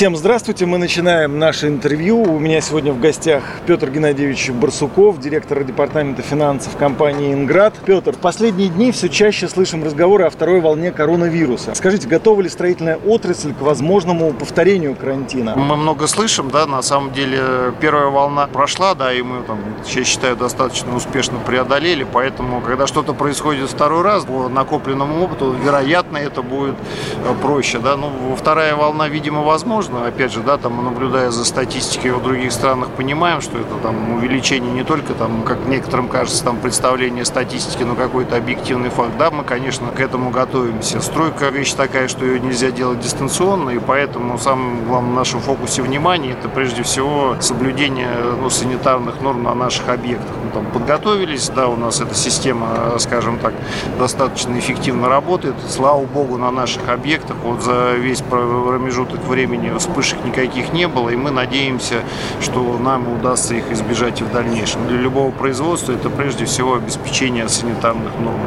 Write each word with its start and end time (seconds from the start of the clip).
Всем 0.00 0.16
здравствуйте, 0.16 0.64
мы 0.64 0.78
начинаем 0.78 1.38
наше 1.38 1.68
интервью. 1.68 2.22
У 2.22 2.38
меня 2.38 2.62
сегодня 2.62 2.90
в 2.90 2.98
гостях 2.98 3.44
Петр 3.66 3.90
Геннадьевич 3.90 4.48
Барсуков, 4.48 5.20
директор 5.20 5.62
департамента 5.62 6.22
финансов 6.22 6.74
компании 6.78 7.34
«Инград». 7.34 7.74
Петр, 7.84 8.12
в 8.12 8.16
последние 8.16 8.70
дни 8.70 8.92
все 8.92 9.10
чаще 9.10 9.46
слышим 9.46 9.84
разговоры 9.84 10.24
о 10.24 10.30
второй 10.30 10.62
волне 10.62 10.90
коронавируса. 10.90 11.74
Скажите, 11.74 12.08
готова 12.08 12.40
ли 12.40 12.48
строительная 12.48 12.96
отрасль 12.96 13.52
к 13.52 13.60
возможному 13.60 14.32
повторению 14.32 14.94
карантина? 14.94 15.54
Мы 15.54 15.76
много 15.76 16.06
слышим, 16.06 16.48
да, 16.48 16.64
на 16.64 16.80
самом 16.80 17.12
деле 17.12 17.74
первая 17.78 18.06
волна 18.06 18.46
прошла, 18.46 18.94
да, 18.94 19.12
и 19.12 19.20
мы 19.20 19.42
там, 19.42 19.58
я 19.84 20.04
считаю, 20.04 20.34
достаточно 20.34 20.96
успешно 20.96 21.36
преодолели, 21.44 22.06
поэтому, 22.10 22.62
когда 22.62 22.86
что-то 22.86 23.12
происходит 23.12 23.68
второй 23.68 24.00
раз, 24.00 24.24
по 24.24 24.48
накопленному 24.48 25.22
опыту, 25.22 25.54
вероятно, 25.62 26.16
это 26.16 26.40
будет 26.40 26.76
э, 27.22 27.34
проще, 27.42 27.80
да, 27.80 27.98
ну, 27.98 28.10
вторая 28.34 28.74
волна, 28.74 29.06
видимо, 29.06 29.42
возможно, 29.90 30.06
опять 30.06 30.32
же, 30.32 30.40
да, 30.40 30.56
там, 30.56 30.84
наблюдая 30.84 31.30
за 31.30 31.44
статистикой 31.44 32.12
в 32.12 32.22
других 32.22 32.52
странах, 32.52 32.88
понимаем, 32.90 33.40
что 33.40 33.58
это 33.58 33.74
там 33.82 34.14
увеличение 34.14 34.72
не 34.72 34.84
только 34.84 35.14
там, 35.14 35.42
как 35.42 35.66
некоторым 35.66 36.08
кажется, 36.08 36.44
там 36.44 36.58
представление 36.58 37.24
статистики, 37.24 37.82
но 37.82 37.94
какой-то 37.94 38.36
объективный 38.36 38.90
факт, 38.90 39.12
да, 39.18 39.30
мы, 39.30 39.44
конечно, 39.44 39.88
к 39.88 40.00
этому 40.00 40.30
готовимся. 40.30 41.00
Стройка 41.00 41.48
вещь 41.48 41.72
такая, 41.72 42.08
что 42.08 42.24
ее 42.24 42.40
нельзя 42.40 42.70
делать 42.70 43.00
дистанционно, 43.00 43.70
и 43.70 43.78
поэтому 43.78 44.38
самым 44.38 44.84
главным 44.86 45.12
в 45.12 45.16
нашем 45.16 45.40
фокусе 45.40 45.82
внимания 45.82 46.32
это 46.32 46.48
прежде 46.48 46.82
всего 46.82 47.36
соблюдение 47.40 48.10
ну, 48.40 48.50
санитарных 48.50 49.20
норм 49.20 49.42
на 49.42 49.54
наших 49.54 49.88
объектах. 49.88 50.36
Мы 50.44 50.50
там 50.50 50.66
подготовились, 50.66 51.48
да, 51.48 51.68
у 51.68 51.76
нас 51.76 52.00
эта 52.00 52.14
система, 52.14 52.98
скажем 52.98 53.38
так, 53.38 53.54
достаточно 53.98 54.58
эффективно 54.58 55.08
работает. 55.08 55.54
Слава 55.68 56.04
богу, 56.04 56.36
на 56.36 56.50
наших 56.50 56.88
объектах 56.88 57.36
вот 57.42 57.62
за 57.62 57.94
весь 57.94 58.20
промежуток 58.20 59.20
времени 59.24 59.70
вспышек 59.80 60.24
никаких 60.24 60.72
не 60.72 60.86
было, 60.86 61.08
и 61.10 61.16
мы 61.16 61.30
надеемся, 61.30 62.02
что 62.40 62.78
нам 62.78 63.12
удастся 63.12 63.54
их 63.54 63.70
избежать 63.72 64.20
и 64.20 64.24
в 64.24 64.32
дальнейшем. 64.32 64.86
Для 64.86 64.98
любого 64.98 65.30
производства 65.30 65.92
это 65.92 66.10
прежде 66.10 66.44
всего 66.44 66.74
обеспечение 66.74 67.48
санитарных 67.48 68.12
норм 68.20 68.40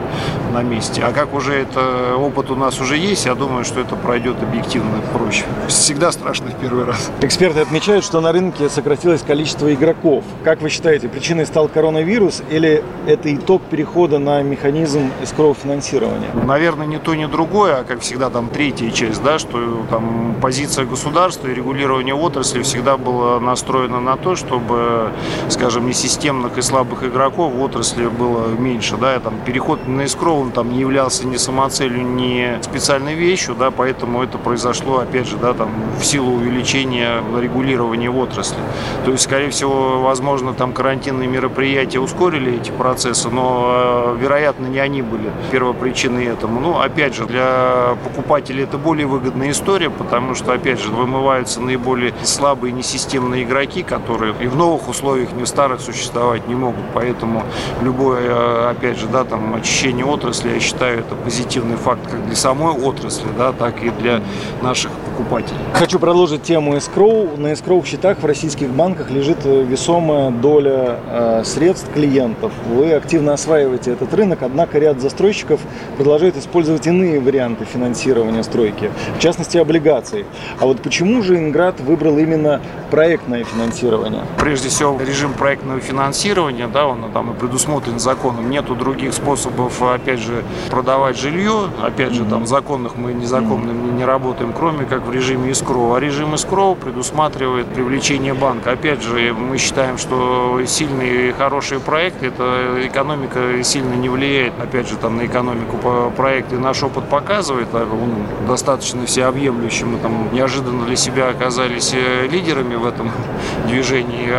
на 0.54 0.62
месте. 0.62 1.02
А 1.04 1.12
как 1.12 1.34
уже 1.34 1.54
это 1.54 2.16
опыт 2.16 2.52
у 2.52 2.56
нас 2.56 2.80
уже 2.80 2.98
есть, 2.98 3.26
я 3.26 3.36
думаю, 3.36 3.66
что 3.66 3.80
это 3.82 3.96
пройдет 3.96 4.42
объективно 4.42 5.02
проще. 5.14 5.44
Всегда 5.68 6.12
страшно 6.12 6.48
в 6.48 6.56
первый 6.56 6.86
раз. 6.86 7.12
Эксперты 7.22 7.60
отмечают, 7.60 8.06
что 8.06 8.22
на 8.22 8.32
рынке 8.32 8.70
сократилось 8.70 9.22
количество 9.22 9.74
игроков. 9.74 10.24
Как 10.44 10.62
вы 10.62 10.70
считаете, 10.70 11.10
причиной 11.10 11.46
стал 11.46 11.68
коронавирус 11.68 12.44
или 12.50 12.84
это 13.08 13.34
итог 13.34 13.62
перехода 13.64 14.20
на 14.20 14.42
механизм 14.44 15.12
escrow 15.22 15.56
финансирования? 15.60 16.30
Наверное, 16.46 16.86
не 16.86 17.00
то, 17.00 17.16
ни 17.16 17.26
другое, 17.26 17.80
а 17.80 17.84
как 17.84 18.02
всегда 18.02 18.30
там 18.30 18.50
третья 18.50 18.92
часть, 18.92 19.24
да, 19.24 19.40
что 19.40 19.86
там 19.90 20.36
позиция 20.42 20.86
государства 20.86 21.23
и 21.24 21.54
регулирование 21.54 22.14
отрасли 22.14 22.62
всегда 22.64 22.98
было 22.98 23.40
настроено 23.40 24.02
на 24.02 24.18
то, 24.18 24.36
чтобы, 24.36 25.12
скажем, 25.50 25.88
несистемных 25.88 26.58
и 26.58 26.62
слабых 26.62 27.04
игроков 27.04 27.54
в 27.54 27.62
отрасли 27.62 28.08
было 28.08 28.48
меньше, 28.48 28.98
да, 28.98 29.20
там 29.20 29.36
переход 29.46 29.88
на 29.88 30.04
он 30.28 30.52
там 30.52 30.72
не 30.72 30.80
являлся 30.80 31.26
ни 31.26 31.38
самоцелью, 31.38 32.06
ни 32.06 32.62
специальной 32.62 33.16
вещью, 33.16 33.56
да, 33.56 33.72
поэтому 33.72 34.22
это 34.22 34.38
произошло, 34.38 35.00
опять 35.00 35.28
же, 35.28 35.38
да, 35.38 35.54
там 35.54 35.70
в 35.98 36.04
силу 36.04 36.34
увеличения 36.34 37.24
регулирования 37.40 38.10
в 38.10 38.18
отрасли. 38.18 38.58
То 39.06 39.12
есть, 39.12 39.24
скорее 39.24 39.50
всего, 39.50 40.02
возможно, 40.02 40.54
там 40.54 40.74
карантинные 40.74 41.28
мероприятия 41.28 42.00
ускорили 42.00 42.56
эти 42.56 42.72
процессы, 42.72 43.30
но, 43.30 44.16
э, 44.16 44.18
вероятно, 44.20 44.66
не 44.66 44.80
они 44.80 45.02
были 45.02 45.32
первопричиной 45.52 46.26
этому. 46.26 46.60
Ну, 46.60 46.80
опять 46.80 47.16
же, 47.16 47.26
для 47.26 47.96
покупателей 48.04 48.64
это 48.64 48.78
более 48.78 49.08
выгодная 49.08 49.52
история, 49.52 49.90
потому 49.90 50.36
что, 50.36 50.54
опять 50.54 50.82
же, 50.82 50.92
вымываются 51.04 51.60
наиболее 51.60 52.14
слабые 52.24 52.72
несистемные 52.72 53.44
игроки, 53.44 53.84
которые 53.84 54.34
и 54.40 54.48
в 54.48 54.56
новых 54.56 54.88
условиях, 54.88 55.34
не 55.34 55.44
в 55.44 55.48
старых 55.48 55.82
существовать 55.82 56.48
не 56.48 56.56
могут. 56.56 56.84
Поэтому 56.94 57.44
любое, 57.82 58.22
э, 58.22 58.70
опять 58.72 58.98
же, 58.98 59.08
да, 59.08 59.24
там, 59.26 59.54
очищение 59.54 60.06
отрасли, 60.06 60.52
я 60.52 60.60
считаю, 60.60 61.00
это 61.00 61.16
позитивный 61.16 61.76
факт 61.76 62.02
как 62.10 62.26
для 62.26 62.36
самой 62.36 62.74
отрасли, 62.74 63.28
да, 63.38 63.52
так 63.52 63.84
и 63.84 63.90
для 63.90 64.22
наших 64.62 64.92
покупателей. 64.92 65.60
Хочу 65.74 66.00
продолжить 66.00 66.44
тему 66.44 66.76
escrow. 66.76 67.38
На 67.38 67.52
escrow 67.52 67.86
счетах 67.86 68.20
в 68.20 68.26
российских 68.26 68.70
банках 68.70 69.12
лежит 69.12 69.40
э, 69.46 69.64
весомая 69.64 70.32
доля 70.32 71.00
э, 71.10 71.44
средств 71.44 71.92
клиентов. 71.94 72.52
Вы 72.70 72.94
активно 72.94 73.34
осваиваете 73.34 73.92
этот 73.92 74.14
рынок, 74.14 74.40
однако 74.42 74.80
ряд 74.80 75.02
застройщиков 75.02 75.60
продолжает 75.98 76.38
использовать 76.38 76.88
иные 76.88 77.20
варианты 77.20 77.66
финансирования 77.66 78.44
стройки, 78.44 78.90
в 79.18 79.20
частности 79.20 79.58
облигаций. 79.58 80.26
А 80.60 80.66
вот 80.66 80.82
почему 80.82 80.93
же 80.94 81.38
Инград 81.38 81.80
выбрал 81.80 82.18
именно 82.18 82.62
проектное 82.92 83.44
финансирование? 83.44 84.22
Прежде 84.38 84.70
всего, 84.70 85.00
режим 85.00 85.34
проектного 85.34 85.80
финансирования, 85.80 86.68
да, 86.68 86.86
он 86.86 87.12
там 87.12 87.32
и 87.32 87.34
предусмотрен 87.34 88.00
законом. 88.00 88.50
Нету 88.50 88.76
других 88.76 89.14
способов, 89.14 89.82
опять 89.82 90.20
же, 90.20 90.44
продавать 90.70 91.18
жилье. 91.18 91.70
Опять 91.82 92.14
же, 92.14 92.26
там 92.26 92.46
законных 92.46 92.96
мы 92.96 93.14
незаконным 93.14 93.98
не 93.98 94.06
работаем, 94.06 94.54
кроме 94.54 94.86
как 94.86 95.08
в 95.08 95.12
режиме 95.12 95.52
escrow. 95.52 95.96
А 95.96 96.00
режим 96.00 96.34
escrow 96.34 96.76
предусматривает 96.76 97.68
привлечение 97.68 98.34
банка. 98.34 98.72
Опять 98.72 99.02
же, 99.02 99.34
мы 99.34 99.58
считаем, 99.58 99.98
что 99.98 100.62
сильные 100.66 101.30
и 101.30 101.32
хорошие 101.32 101.80
проекты, 101.80 102.28
это 102.28 102.78
экономика 102.84 103.64
сильно 103.64 103.94
не 103.94 104.10
влияет, 104.10 104.54
опять 104.62 104.88
же, 104.88 104.98
там 104.98 105.18
на 105.18 105.26
экономику 105.26 105.78
проекты. 106.16 106.60
Наш 106.60 106.84
опыт 106.84 107.06
показывает, 107.06 107.70
а 107.74 107.84
он 107.84 108.48
достаточно 108.48 109.06
всеобъемлющий. 109.06 109.86
Мы 109.86 109.98
там 109.98 110.30
неожиданно 110.34 110.83
для 110.84 110.96
себя 110.96 111.30
оказались 111.30 111.94
э, 111.94 112.28
лидерами 112.28 112.76
в 112.76 112.86
этом 112.86 113.12
движении. 113.68 114.30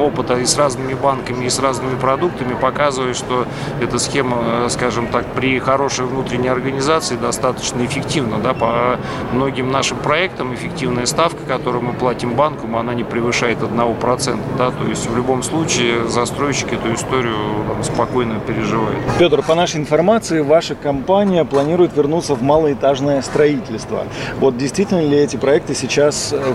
Опыта 0.00 0.34
и 0.34 0.44
с 0.44 0.56
разными 0.56 0.94
банками, 0.94 1.46
и 1.46 1.50
с 1.50 1.58
разными 1.58 1.98
продуктами 1.98 2.54
показывает, 2.54 3.16
что 3.16 3.46
эта 3.80 3.98
схема, 3.98 4.38
э, 4.42 4.68
скажем 4.70 5.08
так, 5.08 5.26
при 5.34 5.58
хорошей 5.58 6.04
внутренней 6.04 6.48
организации 6.48 7.16
достаточно 7.16 7.84
эффективна. 7.84 8.38
Да, 8.38 8.54
по 8.54 8.98
многим 9.32 9.70
нашим 9.72 9.98
проектам 9.98 10.54
эффективная 10.54 11.06
ставка, 11.06 11.38
которую 11.46 11.82
мы 11.82 11.92
платим 11.94 12.34
банку, 12.34 12.66
она 12.76 12.94
не 12.94 13.04
превышает 13.04 13.58
1%. 13.58 14.38
Да, 14.58 14.70
то 14.70 14.86
есть 14.86 15.08
в 15.08 15.16
любом 15.16 15.42
случае 15.42 16.08
застройщик 16.08 16.72
эту 16.72 16.94
историю 16.94 17.36
там, 17.68 17.82
спокойно 17.82 18.38
переживает. 18.40 18.98
Петр, 19.18 19.42
по 19.42 19.54
нашей 19.54 19.80
информации, 19.80 20.40
ваша 20.40 20.74
компания 20.74 21.44
планирует 21.44 21.96
вернуться 21.96 22.34
в 22.34 22.42
малоэтажное 22.42 23.22
строительство. 23.22 24.04
Вот 24.38 24.56
действительно 24.56 25.00
ли 25.00 25.16
эти 25.16 25.36
проекты 25.36 25.74
сейчас 25.74 25.85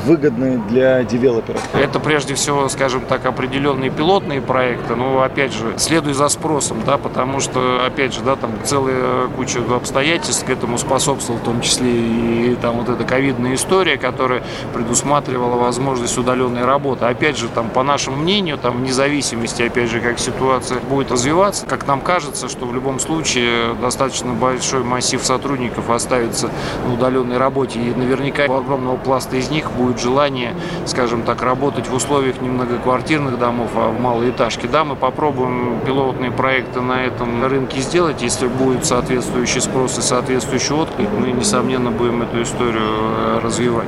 выгодны 0.05 0.61
для 0.69 1.03
девелоперов? 1.03 1.61
Это 1.73 1.99
прежде 1.99 2.35
всего, 2.35 2.67
скажем 2.69 3.01
так, 3.01 3.25
определенные 3.25 3.89
пилотные 3.89 4.41
проекты, 4.41 4.95
но 4.95 5.21
опять 5.21 5.53
же, 5.53 5.73
следуй 5.77 6.13
за 6.13 6.29
спросом, 6.29 6.77
да, 6.85 6.97
потому 6.97 7.39
что, 7.39 7.85
опять 7.85 8.13
же, 8.13 8.21
да, 8.21 8.35
там 8.35 8.51
целая 8.63 9.27
куча 9.27 9.59
обстоятельств 9.75 10.45
к 10.45 10.49
этому 10.49 10.77
способствовала, 10.77 11.41
в 11.41 11.43
том 11.43 11.61
числе 11.61 11.91
и 11.91 12.57
там 12.61 12.77
вот 12.77 12.89
эта 12.89 13.03
ковидная 13.03 13.55
история, 13.55 13.97
которая 13.97 14.43
предусматривала 14.73 15.55
возможность 15.55 16.17
удаленной 16.17 16.65
работы. 16.65 17.05
Опять 17.05 17.37
же, 17.37 17.47
там, 17.47 17.69
по 17.69 17.83
нашему 17.83 18.17
мнению, 18.17 18.57
там, 18.57 18.77
вне 18.77 18.91
зависимости, 18.91 19.61
опять 19.63 19.89
же, 19.89 19.99
как 19.99 20.19
ситуация 20.19 20.79
будет 20.79 21.11
развиваться, 21.11 21.66
как 21.66 21.87
нам 21.87 22.01
кажется, 22.01 22.49
что 22.49 22.66
в 22.66 22.73
любом 22.73 22.99
случае 22.99 23.75
достаточно 23.75 24.34
большой 24.34 24.84
массив 24.84 25.23
сотрудников 25.23 25.89
оставится 25.89 26.49
на 26.85 26.93
удаленной 26.93 27.37
работе, 27.37 27.79
и 27.79 27.93
наверняка 27.93 28.45
огромного 28.45 28.97
пласта 28.97 29.21
из 29.34 29.50
них 29.50 29.72
будет 29.72 30.00
желание, 30.00 30.53
скажем 30.85 31.23
так, 31.23 31.41
работать 31.41 31.88
в 31.88 31.94
условиях 31.94 32.41
не 32.41 32.50
многоквартирных 32.50 33.38
домов, 33.38 33.72
а 33.76 33.90
в 33.90 34.00
малоэтажке. 34.00 34.68
Да, 34.68 34.84
мы 34.84 34.96
попробуем 34.96 35.79
пилотные 35.85 36.32
проекты 36.32 36.82
на 36.82 37.03
этом 37.03 37.46
рынке 37.46 37.82
сделать, 37.82 38.22
если 38.22 38.47
будет 38.47 38.85
соответствующий 38.85 39.62
спрос 39.62 39.97
и 39.97 40.02
соответствующий 40.02 40.76
отклик, 40.76 41.09
мы, 41.18 41.32
несомненно, 41.32 41.91
будем 41.91 42.22
эту 42.22 42.41
историю 42.41 42.84
э, 42.84 43.40
развивать. 43.44 43.88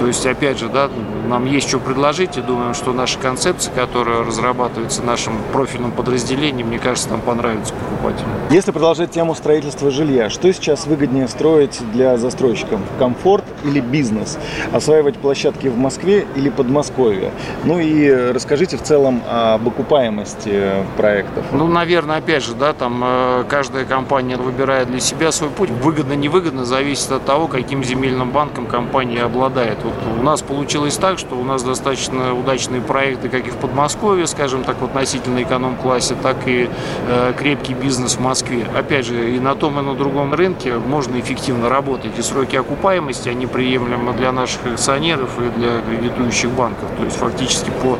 То 0.00 0.06
есть, 0.06 0.26
опять 0.26 0.58
же, 0.58 0.70
да, 0.70 0.88
нам 1.28 1.44
есть 1.44 1.68
что 1.68 1.78
предложить, 1.78 2.38
и 2.38 2.40
думаем, 2.40 2.72
что 2.72 2.94
наша 2.94 3.18
концепция, 3.18 3.72
которая 3.74 4.24
разрабатывается 4.24 5.02
нашим 5.02 5.34
профильным 5.52 5.92
подразделением, 5.92 6.68
мне 6.68 6.78
кажется, 6.78 7.10
нам 7.10 7.20
понравится 7.20 7.74
покупателям. 7.74 8.30
Если 8.48 8.70
продолжать 8.70 9.10
тему 9.10 9.34
строительства 9.34 9.90
жилья, 9.90 10.30
что 10.30 10.50
сейчас 10.54 10.86
выгоднее 10.86 11.28
строить 11.28 11.78
для 11.92 12.16
застройщиков? 12.16 12.80
Комфорт 12.98 13.44
или 13.62 13.80
бизнес? 13.80 14.38
Осваивать 14.72 15.18
площадки 15.18 15.66
в 15.66 15.76
Москве 15.76 16.26
или 16.34 16.48
Подмосковье? 16.48 17.30
Ну 17.64 17.78
и 17.78 18.10
расскажите 18.32 18.78
в 18.78 18.82
целом 18.82 19.22
об 19.30 19.68
окупаемости 19.68 20.82
проектов. 20.96 21.44
Ну, 21.52 21.68
наверное, 21.68 22.16
опять 22.16 22.42
же, 22.42 22.54
да, 22.54 22.72
там 22.72 23.02
э, 23.04 23.44
каждая 23.50 23.84
компания 23.84 24.38
выбирает 24.38 24.88
для 24.88 25.00
себя 25.00 25.30
свой 25.30 25.50
путь. 25.50 25.68
Выгодно, 25.68 26.14
невыгодно 26.14 26.64
зависит 26.64 27.12
от 27.12 27.26
того, 27.26 27.48
каким 27.48 27.84
земельным 27.84 28.30
банком 28.30 28.66
компания 28.66 29.24
обладает. 29.24 29.76
Вот 29.90 30.20
у 30.20 30.22
нас 30.22 30.42
получилось 30.42 30.96
так, 30.96 31.18
что 31.18 31.36
у 31.36 31.44
нас 31.44 31.62
достаточно 31.62 32.34
удачные 32.34 32.80
проекты, 32.80 33.28
как 33.28 33.46
и 33.46 33.50
в 33.50 33.56
Подмосковье, 33.56 34.26
скажем 34.26 34.64
так, 34.64 34.80
в 34.80 34.84
относительно 34.84 35.42
эконом-классе, 35.42 36.16
так 36.22 36.36
и 36.46 36.68
э, 37.08 37.32
крепкий 37.38 37.74
бизнес 37.74 38.14
в 38.14 38.20
Москве. 38.20 38.66
Опять 38.74 39.06
же, 39.06 39.34
и 39.36 39.40
на 39.40 39.54
том, 39.54 39.78
и 39.78 39.82
на 39.82 39.94
другом 39.94 40.34
рынке 40.34 40.74
можно 40.74 41.18
эффективно 41.18 41.68
работать. 41.68 42.18
И 42.18 42.22
сроки 42.22 42.56
окупаемости, 42.56 43.28
они 43.28 43.46
приемлемы 43.46 44.12
для 44.12 44.32
наших 44.32 44.66
акционеров 44.66 45.30
и 45.38 45.58
для 45.58 45.80
кредитующих 45.80 46.50
банков. 46.50 46.88
То 46.98 47.04
есть 47.04 47.16
фактически 47.16 47.70
по 47.82 47.98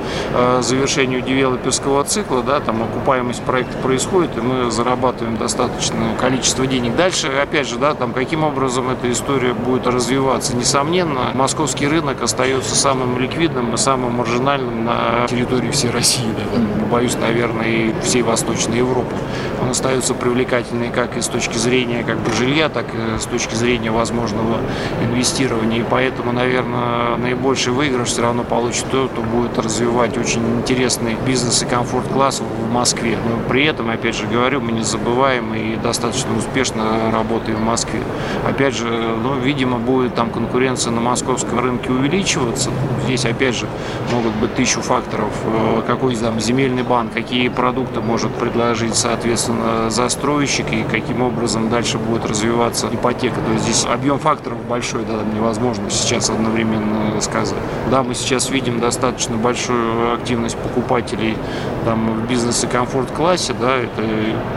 завершению 0.60 1.22
девелоперского 1.22 2.04
цикла, 2.04 2.42
да, 2.42 2.60
там 2.60 2.82
окупаемость 2.82 3.42
проекта 3.42 3.76
происходит, 3.78 4.36
и 4.36 4.40
мы 4.40 4.70
зарабатываем 4.70 5.36
достаточное 5.36 6.16
количество 6.16 6.66
денег. 6.66 6.96
Дальше, 6.96 7.28
опять 7.28 7.68
же, 7.68 7.76
да, 7.76 7.94
там 7.94 8.12
каким 8.12 8.44
образом 8.44 8.90
эта 8.90 9.10
история 9.10 9.54
будет 9.54 9.86
развиваться. 9.86 10.56
Несомненно, 10.56 11.30
московский 11.34 11.86
рынок 11.86 12.22
остается 12.22 12.74
самым 12.74 13.18
ликвидным 13.18 13.74
и 13.74 13.76
самым 13.76 14.14
маржинальным 14.14 14.84
на 14.84 15.26
территории 15.28 15.70
всей 15.70 15.90
России, 15.90 16.28
да, 16.36 16.60
боюсь, 16.90 17.16
наверное, 17.20 17.66
и 17.66 17.94
всей 18.02 18.22
Восточной 18.22 18.78
Европы. 18.78 19.14
Он 19.62 19.70
остается 19.70 20.14
привлекательный 20.14 20.88
как 20.88 21.16
и 21.16 21.20
с 21.20 21.26
точки 21.26 21.58
зрения 21.58 22.02
как 22.02 22.18
бы 22.18 22.32
жилья, 22.32 22.68
так 22.68 22.86
и 22.94 23.20
с 23.20 23.26
точки 23.26 23.54
зрения 23.54 23.90
возможного 23.90 24.58
инвестирования. 25.02 25.80
И 25.80 25.84
поэтому, 25.88 26.32
наверное, 26.32 27.16
наибольший 27.16 27.72
выигрыш 27.72 28.08
все 28.08 28.22
равно 28.22 28.42
получит 28.42 28.86
тот, 28.90 29.10
кто 29.10 29.22
будет 29.22 29.58
развивать 29.58 30.00
очень 30.00 30.43
интересный 30.58 31.17
бизнес 31.26 31.62
и 31.62 31.67
комфорт-класс 31.67 32.41
в 32.41 32.73
Москве. 32.73 33.19
Но 33.29 33.49
при 33.49 33.64
этом, 33.64 33.91
опять 33.91 34.17
же 34.17 34.26
говорю, 34.26 34.61
мы 34.61 34.73
не 34.73 34.82
забываем 34.82 35.55
и 35.55 35.76
достаточно 35.76 36.37
успешно 36.37 37.11
работаем 37.12 37.58
в 37.58 37.64
Москве. 37.64 38.00
Опять 38.49 38.75
же, 38.75 38.88
ну, 38.88 39.38
видимо, 39.38 39.79
будет 39.79 40.14
там 40.14 40.31
конкуренция 40.31 40.93
на 40.93 41.00
московском 41.00 41.58
рынке 41.58 41.91
увеличиваться. 41.91 42.70
Здесь, 43.05 43.25
опять 43.25 43.55
же, 43.55 43.67
могут 44.12 44.32
быть 44.37 44.55
тысячу 44.55 44.81
факторов. 44.81 45.32
Э, 45.44 45.82
какой 45.87 46.17
там 46.17 46.41
земельный 46.41 46.82
банк, 46.82 47.12
какие 47.12 47.49
продукты 47.49 48.00
может 48.00 48.32
предложить, 48.35 48.94
соответственно, 48.94 49.91
застройщик 49.91 50.73
и 50.73 50.82
каким 50.82 51.23
образом 51.23 51.69
дальше 51.69 51.99
будет 51.99 52.25
развиваться 52.25 52.88
ипотека. 52.93 53.41
То 53.41 53.53
есть 53.53 53.64
здесь 53.64 53.87
объем 53.87 54.19
факторов 54.19 54.58
большой, 54.69 55.05
да, 55.05 55.20
невозможно 55.35 55.91
сейчас 55.91 56.31
одновременно 56.31 57.20
сказать. 57.20 57.58
Да, 57.91 58.03
мы 58.03 58.14
сейчас 58.14 58.50
видим 58.50 58.81
достаточно 58.81 59.37
большую 59.37 59.80
активность 60.15 60.56
покупателей 60.56 61.37
там, 61.85 62.23
в 62.23 62.29
бизнес 62.29 62.62
и 62.65 62.67
комфорт-классе, 62.67 63.55
да, 63.59 63.77
это 63.77 64.03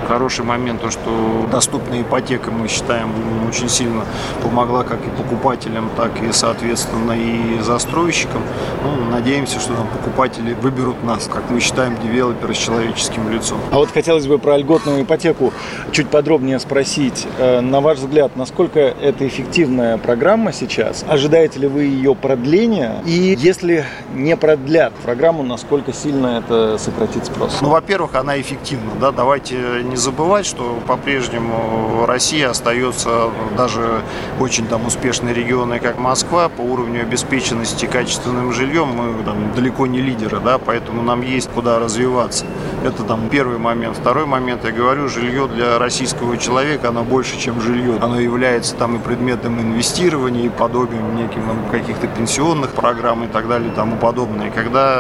хороший 0.08 0.46
момент, 0.46 0.82
то, 0.82 0.92
что 0.92 1.48
доступная 1.52 2.02
ипотека, 2.02 2.52
мы 2.52 2.68
считаем, 2.68 3.10
очень 3.48 3.70
сильно 3.70 4.04
помогла 4.42 4.84
как 4.84 5.00
и 5.06 5.10
покупателям, 5.10 5.90
так 5.96 6.12
и, 6.22 6.32
соответственно, 6.32 7.14
и 7.14 7.60
застройщикам. 7.62 8.42
Ну, 8.84 9.10
надеемся, 9.10 9.60
что 9.60 9.74
там 9.74 9.88
покупатели 9.88 10.54
выберут 10.54 11.04
нас, 11.04 11.30
как 11.32 11.50
мы 11.50 11.60
считаем, 11.60 11.96
девелоперы 12.04 12.54
с 12.54 12.58
человеческим 12.58 13.30
лицом. 13.30 13.60
А 13.72 13.76
вот 13.76 13.90
хотелось 13.92 14.28
бы 14.28 14.38
про 14.40 14.58
льготную 14.58 15.04
ипотеку 15.04 15.54
чуть 15.92 16.10
подробнее 16.10 16.60
спросить. 16.60 17.28
Э, 17.38 17.62
на 17.62 17.82
ваш 17.82 18.00
взгляд, 18.00 18.36
насколько 18.36 18.80
это 18.80 19.28
эффективная 19.28 19.98
программа 19.98 20.52
сейчас? 20.52 21.06
Ожидаете 21.08 21.60
ли 21.60 21.68
вы 21.68 21.84
ее 21.84 22.16
продления? 22.16 23.02
И 23.06 23.36
если 23.40 23.86
не 24.14 24.36
продлят 24.36 24.94
программу, 24.96 25.13
насколько 25.44 25.94
сильно 25.94 26.28
это 26.38 26.78
сократит 26.78 27.26
спрос? 27.26 27.60
Ну, 27.62 27.70
во-первых, 27.70 28.16
она 28.16 28.40
эффективна. 28.40 28.92
Да? 29.00 29.12
Давайте 29.12 29.56
не 29.84 29.96
забывать, 29.96 30.46
что 30.46 30.80
по-прежнему 30.88 32.06
Россия 32.06 32.50
остается 32.50 33.30
даже 33.58 34.02
очень 34.40 34.68
там 34.68 34.86
успешные 34.86 35.34
регионы, 35.34 35.80
как 35.80 35.98
Москва, 35.98 36.50
по 36.50 36.62
уровню 36.62 37.02
обеспеченности 37.02 37.86
качественным 37.86 38.52
жильем 38.52 38.90
мы 38.90 39.24
там, 39.24 39.54
далеко 39.54 39.88
не 39.88 40.02
лидеры, 40.02 40.40
да, 40.40 40.58
поэтому 40.58 41.02
нам 41.02 41.22
есть 41.22 41.50
куда 41.50 41.80
развиваться. 41.80 42.46
Это 42.84 43.04
там 43.04 43.30
первый 43.30 43.58
момент. 43.58 43.98
Второй 43.98 44.26
момент, 44.26 44.66
я 44.66 44.72
говорю, 44.72 45.08
жилье 45.08 45.48
для 45.48 45.80
российского 45.80 46.38
человека, 46.38 46.90
оно 46.90 47.04
больше, 47.04 47.40
чем 47.40 47.62
жилье. 47.62 47.98
Оно 48.02 48.20
является 48.20 48.76
там 48.76 48.96
и 48.96 49.00
предметом 49.00 49.60
инвестирования, 49.60 50.46
и 50.46 50.50
подобием 50.50 51.16
неким 51.16 51.44
каких-то 51.72 52.08
пенсионных 52.08 52.72
программ 52.72 53.24
и 53.24 53.28
так 53.28 53.48
далее 53.48 53.72
и 53.72 53.76
тому 53.76 53.96
подобное. 53.98 54.48
И 54.48 54.52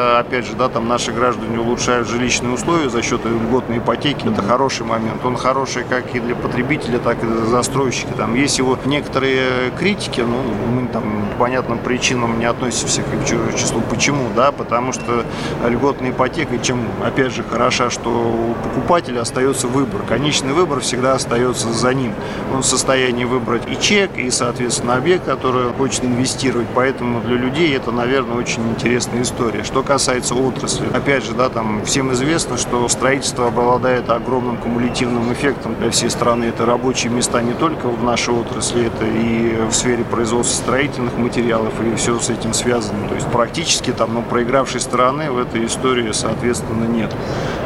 когда, 0.03 0.19
опять 0.19 0.45
же, 0.45 0.53
да, 0.55 0.69
там 0.69 0.87
наши 0.87 1.11
граждане 1.11 1.59
улучшают 1.59 2.07
жилищные 2.07 2.53
условия 2.53 2.89
за 2.89 3.01
счет 3.01 3.25
льготной 3.25 3.77
ипотеки, 3.77 4.27
это 4.27 4.41
хороший 4.41 4.85
момент. 4.85 5.23
Он 5.25 5.37
хороший 5.37 5.83
как 5.83 6.13
и 6.15 6.19
для 6.19 6.35
потребителя, 6.35 6.99
так 6.99 7.23
и 7.23 7.25
для 7.25 7.45
застройщика. 7.45 8.13
Там 8.13 8.35
есть 8.35 8.57
его 8.57 8.77
некоторые 8.85 9.71
критики, 9.79 10.21
ну, 10.21 10.37
мы 10.73 10.87
там 10.87 11.03
по 11.33 11.43
понятным 11.43 11.79
причинам 11.79 12.39
не 12.39 12.45
относимся 12.45 13.01
к 13.01 13.25
числу. 13.55 13.81
Почему? 13.89 14.27
Да, 14.35 14.51
потому 14.51 14.93
что 14.93 15.23
льготная 15.67 16.11
ипотека, 16.11 16.57
чем, 16.59 16.79
опять 17.03 17.33
же, 17.33 17.43
хороша, 17.43 17.89
что 17.89 18.09
у 18.09 18.53
покупателя 18.63 19.21
остается 19.21 19.67
выбор. 19.67 20.01
Конечный 20.07 20.53
выбор 20.53 20.81
всегда 20.81 21.13
остается 21.13 21.71
за 21.71 21.93
ним. 21.93 22.13
Он 22.53 22.61
в 22.61 22.65
состоянии 22.65 23.25
выбрать 23.25 23.63
и 23.67 23.79
чек, 23.79 24.17
и, 24.17 24.29
соответственно, 24.29 24.95
объект, 24.95 25.25
который 25.25 25.71
хочет 25.73 26.03
инвестировать. 26.03 26.67
Поэтому 26.75 27.21
для 27.21 27.35
людей 27.35 27.75
это, 27.75 27.91
наверное, 27.91 28.37
очень 28.37 28.67
интересная 28.69 29.21
история. 29.21 29.63
Что 29.63 29.83
касается 29.93 30.33
отрасли, 30.33 30.87
опять 30.91 31.23
же, 31.23 31.33
да, 31.33 31.49
там 31.49 31.85
всем 31.85 32.11
известно, 32.13 32.57
что 32.57 32.87
строительство 32.89 33.49
обладает 33.49 34.09
огромным 34.09 34.57
кумулятивным 34.57 35.31
эффектом 35.31 35.75
для 35.75 35.91
всей 35.91 36.09
страны. 36.09 36.45
Это 36.45 36.65
рабочие 36.65 37.13
места 37.13 37.43
не 37.43 37.53
только 37.53 37.89
в 37.89 38.03
нашей 38.03 38.33
отрасли, 38.33 38.87
это 38.87 39.05
и 39.05 39.67
в 39.69 39.71
сфере 39.71 40.03
производства 40.03 40.63
строительных 40.63 41.15
материалов, 41.15 41.73
и 41.79 41.95
все 41.95 42.17
с 42.17 42.31
этим 42.31 42.53
связано. 42.53 43.07
То 43.07 43.13
есть 43.13 43.27
практически 43.27 43.91
там, 43.91 44.15
ну, 44.15 44.23
проигравшей 44.23 44.81
стороны 44.81 45.29
в 45.29 45.37
этой 45.37 45.63
истории, 45.67 46.11
соответственно, 46.11 46.85
нет. 46.85 47.15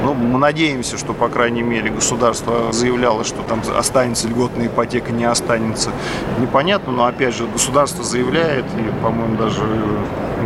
Но 0.03 0.13
мы 0.13 0.37
надеемся, 0.37 0.97
что, 0.97 1.13
по 1.13 1.29
крайней 1.29 1.63
мере, 1.63 1.91
государство 1.91 2.73
заявляло, 2.73 3.23
что 3.23 3.41
там 3.43 3.61
останется 3.77 4.27
льготная 4.27 4.67
ипотека, 4.67 5.13
не 5.13 5.23
останется. 5.23 5.91
Непонятно, 6.41 6.91
но, 6.91 7.05
опять 7.05 7.33
же, 7.33 7.47
государство 7.47 8.03
заявляет, 8.03 8.65
и, 8.65 9.01
по-моему, 9.01 9.37
даже 9.37 9.61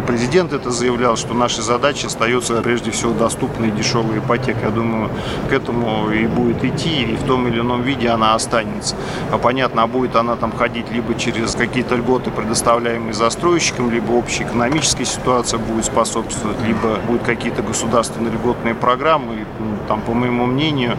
президент 0.08 0.54
это 0.54 0.72
заявлял, 0.72 1.16
что 1.16 1.34
наша 1.34 1.62
задача 1.62 2.08
остается, 2.08 2.62
прежде 2.62 2.92
всего, 2.92 3.14
доступной 3.14 3.70
и 3.70 3.72
дешевой 3.72 4.20
ипотека. 4.20 4.60
Я 4.64 4.70
думаю, 4.70 5.10
к 5.50 5.54
этому 5.54 6.10
и 6.12 6.28
будет 6.28 6.64
идти, 6.64 7.04
и 7.04 7.16
в 7.16 7.24
том 7.24 7.48
или 7.48 7.60
ином 7.60 7.82
виде 7.82 8.10
она 8.10 8.36
останется. 8.36 8.96
А 9.32 9.38
понятно, 9.38 9.84
а 9.84 9.88
будет 9.88 10.16
она 10.16 10.36
там 10.36 10.52
ходить 10.52 10.92
либо 10.92 11.16
через 11.16 11.56
какие-то 11.56 11.96
льготы, 11.96 12.32
предоставляемые 12.32 13.14
застройщикам, 13.14 13.92
либо 13.92 14.12
общая 14.12 14.44
экономическая 14.44 15.06
ситуация 15.06 15.60
будет 15.60 15.86
способствовать, 15.86 16.58
либо 16.66 16.98
будут 17.08 17.24
какие-то 17.24 17.62
государственные 17.62 18.34
льготные 18.34 18.76
программы. 18.76 19.46
Там, 19.92 20.00
по 20.00 20.14
моему 20.14 20.46
мнению, 20.46 20.96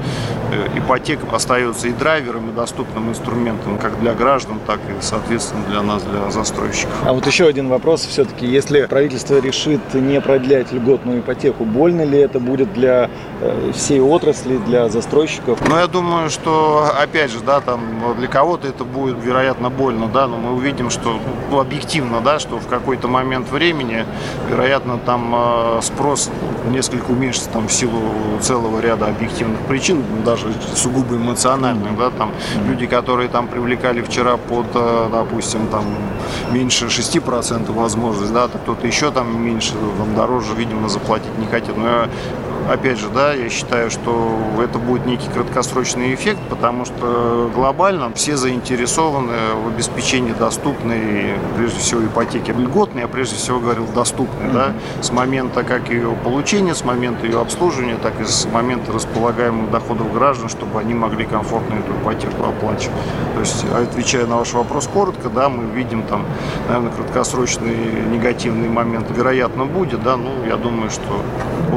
э, 0.53 0.79
ипотека 0.79 1.25
остается 1.35 1.89
и 1.89 1.93
драйвером, 1.93 2.51
и 2.51 2.53
доступным 2.53 3.09
инструментом 3.09 3.79
как 3.79 3.99
для 4.01 4.13
граждан, 4.13 4.59
так 4.67 4.81
и, 4.81 4.93
соответственно, 5.01 5.65
для 5.67 5.81
нас, 5.81 6.03
для 6.03 6.31
застройщиков. 6.31 6.93
А 7.07 7.15
вот 7.15 7.27
еще 7.27 7.47
один 7.47 7.71
вопрос 7.71 8.05
все-таки. 8.05 8.45
Если 8.45 8.85
правительство 8.85 9.41
решит 9.41 9.81
не 9.95 10.21
продлять 10.21 10.73
льготную 10.73 11.21
ипотеку, 11.21 11.65
больно 11.65 12.03
ли 12.03 12.19
это 12.19 12.39
будет 12.39 12.75
для 12.75 13.09
э, 13.41 13.73
всей 13.75 14.01
отрасли, 14.03 14.59
для 14.59 14.91
застройщиков? 14.91 15.59
Ну, 15.67 15.79
я 15.79 15.87
думаю, 15.87 16.29
что, 16.29 16.93
опять 16.95 17.31
же, 17.31 17.41
да, 17.41 17.63
там 17.63 17.81
для 18.19 18.29
кого-то 18.29 18.69
это 18.69 18.85
будет, 18.85 19.17
вероятно, 19.25 19.71
больно, 19.71 20.07
да, 20.07 20.27
но 20.27 20.37
мы 20.37 20.53
увидим, 20.53 20.91
что 20.91 21.19
ну, 21.51 21.61
объективно, 21.61 22.21
да, 22.21 22.39
что 22.39 22.59
в 22.59 22.67
какой-то 22.67 23.09
момент 23.09 23.51
времени, 23.51 24.05
вероятно, 24.51 24.99
там 24.99 25.35
э, 25.35 25.81
спрос 25.81 26.31
несколько 26.71 27.11
уменьшится 27.11 27.49
там 27.49 27.69
в 27.69 27.73
силу 27.73 28.03
целого 28.43 28.82
ряда 28.83 29.07
объективных 29.07 29.61
причин, 29.61 30.03
даже 30.25 30.47
сугубо 30.75 31.17
эмоциональных, 31.17 31.97
да, 31.97 32.11
там 32.11 32.33
люди, 32.69 32.87
которые 32.87 33.29
там 33.29 33.49
привлекали 33.49 34.03
вчера 34.03 34.37
под, 34.37 34.67
э, 34.75 35.09
допустим, 35.11 35.67
там 35.69 35.85
меньше 36.51 36.89
6% 36.89 37.73
возможность, 37.73 38.33
да, 38.33 38.49
кто-то 38.49 38.87
еще 38.87 39.11
там 39.11 39.43
меньше, 39.43 39.73
там 39.99 40.15
дороже, 40.15 40.55
видимо, 40.55 40.89
заплатить 40.89 41.39
не 41.39 41.47
хотят. 41.47 41.77
Но 41.77 41.89
я 41.89 42.09
опять 42.71 42.99
же, 42.99 43.09
да, 43.09 43.33
я 43.33 43.49
считаю, 43.49 43.91
что 43.91 44.39
это 44.63 44.79
будет 44.79 45.07
некий 45.07 45.29
краткосрочный 45.29 46.15
эффект, 46.15 46.41
потому 46.49 46.85
что 46.85 47.51
глобально 47.55 48.13
все 48.15 48.37
заинтересованы 48.37 49.33
в 49.65 49.69
обеспечении 49.69 50.33
доступной, 50.33 51.35
прежде 51.57 51.79
всего, 51.79 52.05
ипотеки 52.05 52.51
льготной, 52.51 53.03
я 53.03 53.09
прежде 53.09 53.37
всего 53.37 53.61
говорил 53.61 53.87
доступной, 53.95 54.49
mm-hmm. 54.49 54.53
да, 54.53 54.73
с 55.01 55.11
момента 55.11 55.63
как 55.65 55.89
ее 55.91 56.15
получения, 56.25 56.75
с 56.75 56.85
момента 56.85 57.27
ее 57.27 57.41
обслуживания, 57.41 57.97
так 58.03 58.21
и 58.21 58.25
с 58.25 58.47
момента 58.47 58.93
располагаемых 58.93 59.71
доходов 59.71 60.13
граждан, 60.13 60.49
чтобы 60.49 60.81
они 60.81 60.95
могли 60.95 61.25
комфортно 61.25 61.75
эту 61.75 61.93
ипотеку 61.93 62.45
оплачивать. 62.45 62.93
То 63.35 63.41
есть, 63.41 63.65
отвечая 63.75 64.27
на 64.27 64.37
ваш 64.39 64.53
вопрос 64.53 64.89
коротко, 64.93 65.29
да, 65.29 65.49
мы 65.49 65.65
видим 65.75 66.03
там, 66.03 66.25
наверное, 66.69 66.93
краткосрочный 66.93 67.77
негативный 68.11 68.69
момент, 68.69 69.07
вероятно, 69.11 69.65
будет, 69.65 70.03
да, 70.03 70.17
ну, 70.17 70.31
я 70.47 70.57
думаю, 70.57 70.91
что 70.91 71.23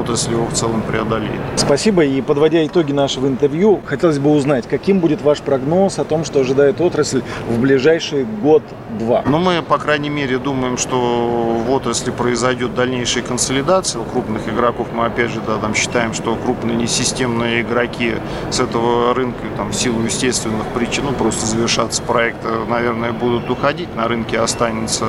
отрасль 0.06 0.32
его 0.32 0.46
в 0.46 0.54
целом 0.54 0.82
преодолеет. 0.84 1.42
Спасибо. 1.56 2.06
И 2.06 2.22
подводя 2.22 2.66
итоги 2.66 2.92
нашего 2.92 3.28
интервью, 3.28 3.82
хотелось 3.86 4.20
бы 4.20 4.32
узнать, 4.32 4.68
каким 4.68 5.00
будет 5.00 5.22
ваш 5.22 5.40
прогноз 5.40 5.98
о 5.98 6.04
том, 6.06 6.24
что 6.24 6.42
ожидает 6.42 6.80
отрасль 6.80 7.24
в 7.50 7.60
ближайший 7.60 8.24
год-два? 8.24 9.24
Ну, 9.26 9.40
мы, 9.40 9.64
по 9.64 9.78
крайней 9.78 10.10
мере, 10.10 10.38
думаем, 10.38 10.78
что 10.78 10.98
в 10.98 11.72
отрасли 11.72 12.12
произойдет 12.12 12.76
дальнейшая 12.76 13.24
консолидация 13.24 14.02
у 14.02 14.06
крупных 14.06 14.48
игроков. 14.48 14.88
Мы, 14.94 15.06
опять 15.06 15.32
же, 15.32 15.42
да, 15.46 15.58
там 15.58 15.74
считаем, 15.74 16.14
что 16.14 16.36
крупные 16.36 16.76
несистемные 16.76 17.62
игроки 17.62 18.14
с 18.52 18.60
этого 18.60 19.14
рынка, 19.16 19.40
там, 19.58 19.70
в 19.70 19.76
силу 19.76 20.04
естественных 20.04 20.68
причин, 20.68 21.06
ну, 21.06 21.14
просто 21.14 21.48
завершаться 21.48 22.04
проекта, 22.04 22.50
наверное, 22.70 23.12
будут 23.12 23.50
уходить. 23.50 23.94
На 23.96 24.08
рынке 24.08 24.40
останется, 24.40 25.06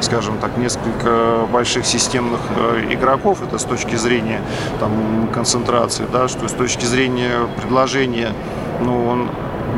скажем 0.00 0.38
так, 0.38 0.56
несколько 0.56 1.46
больших 1.52 1.84
системных 1.84 2.40
э, 2.56 2.94
игроков. 2.94 3.42
Это 3.42 3.58
с 3.58 3.64
точки 3.64 3.96
зрения 3.96 4.37
там, 4.80 5.28
концентрации, 5.32 6.06
да, 6.12 6.28
что 6.28 6.48
с 6.48 6.52
точки 6.52 6.84
зрения 6.84 7.46
предложения, 7.56 8.32
ну, 8.80 9.06
он 9.06 9.28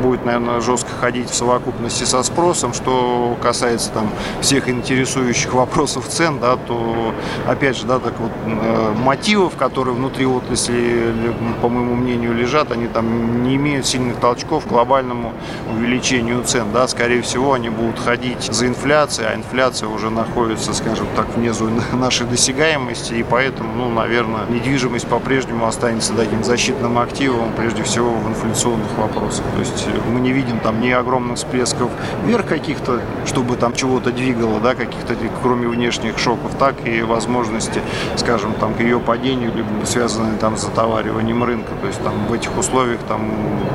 будет, 0.01 0.25
наверное, 0.25 0.61
жестко 0.61 0.89
ходить 0.99 1.29
в 1.29 1.35
совокупности 1.35 2.03
со 2.03 2.23
спросом. 2.23 2.73
Что 2.73 3.37
касается 3.41 3.91
там 3.91 4.09
всех 4.41 4.69
интересующих 4.69 5.53
вопросов 5.53 6.07
цен, 6.07 6.39
да, 6.39 6.55
то, 6.55 7.13
опять 7.47 7.77
же, 7.77 7.85
да, 7.85 7.99
так 7.99 8.13
вот, 8.19 8.31
э, 8.45 8.93
мотивов, 8.97 9.55
которые 9.55 9.95
внутри 9.95 10.25
отрасли, 10.25 11.13
по 11.61 11.69
моему 11.69 11.95
мнению, 11.95 12.33
лежат, 12.33 12.71
они 12.71 12.87
там 12.87 13.43
не 13.43 13.55
имеют 13.55 13.85
сильных 13.85 14.17
толчков 14.17 14.65
к 14.65 14.67
глобальному 14.67 15.33
увеличению 15.71 16.43
цен. 16.43 16.67
Да. 16.73 16.87
Скорее 16.87 17.21
всего, 17.21 17.53
они 17.53 17.69
будут 17.69 17.99
ходить 17.99 18.43
за 18.43 18.67
инфляцией, 18.67 19.29
а 19.29 19.35
инфляция 19.35 19.89
уже 19.89 20.09
находится, 20.09 20.73
скажем 20.73 21.07
так, 21.15 21.35
внизу 21.35 21.69
нашей 21.93 22.27
досягаемости, 22.27 23.13
и 23.13 23.23
поэтому, 23.23 23.73
ну, 23.75 23.89
наверное, 23.89 24.45
недвижимость 24.49 25.07
по-прежнему 25.07 25.65
останется 25.65 26.13
таким 26.13 26.43
защитным 26.43 26.97
активом, 26.97 27.51
прежде 27.57 27.83
всего 27.83 28.11
в 28.11 28.29
инфляционных 28.29 28.97
вопросах. 28.97 29.45
То 29.53 29.59
есть 29.59 29.80
мы 30.11 30.19
не 30.19 30.31
видим 30.31 30.59
там 30.59 30.81
ни 30.81 30.89
огромных 30.89 31.37
всплесков 31.37 31.89
вверх 32.25 32.45
каких-то, 32.45 33.01
чтобы 33.25 33.55
там 33.55 33.73
чего-то 33.73 34.11
двигало, 34.11 34.59
да, 34.59 34.75
каких-то, 34.75 35.15
кроме 35.41 35.67
внешних 35.67 36.17
шоков, 36.17 36.51
так 36.59 36.75
и 36.85 37.01
возможности, 37.01 37.81
скажем, 38.15 38.53
там, 38.53 38.73
к 38.73 38.79
ее 38.79 38.99
падению, 38.99 39.53
либо 39.53 39.67
связанные 39.85 40.37
там 40.37 40.57
с 40.57 40.61
затовариванием 40.61 41.43
рынка. 41.43 41.71
То 41.81 41.87
есть 41.87 42.01
там 42.03 42.13
в 42.27 42.33
этих 42.33 42.57
условиях 42.57 42.99
там 43.07 43.21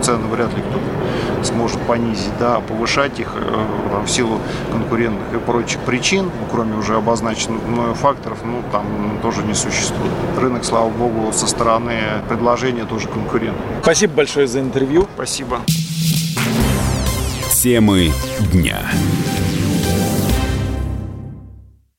цены 0.03 0.27
вряд 0.27 0.55
ли 0.57 0.63
кто-то 0.63 1.45
сможет 1.45 1.81
понизить, 1.83 2.37
да, 2.39 2.57
а 2.57 2.61
повышать 2.61 3.19
их 3.21 3.33
э, 3.35 3.67
там, 3.91 4.05
в 4.05 4.11
силу 4.11 4.39
конкурентных 4.73 5.35
и 5.35 5.39
прочих 5.39 5.81
причин, 5.81 6.25
ну, 6.25 6.47
кроме 6.51 6.77
уже 6.77 6.97
обозначенных 6.97 7.63
мною 7.63 7.95
факторов, 7.95 8.39
ну, 8.45 8.63
там 8.73 8.85
тоже 9.23 9.43
не 9.43 9.55
существует. 9.55 10.13
Рынок, 10.39 10.65
слава 10.65 10.89
богу, 10.91 11.33
со 11.33 11.47
стороны 11.47 11.95
предложения 12.29 12.85
тоже 12.85 13.09
конкурент. 13.09 13.57
Спасибо 13.83 14.15
большое 14.15 14.47
за 14.47 14.61
интервью. 14.61 15.07
Спасибо. 15.15 15.61
Темы 17.67 18.13
дня. 18.53 18.79